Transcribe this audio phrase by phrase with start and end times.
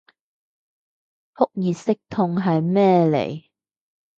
[1.35, 3.45] 撲熱息痛係咩嚟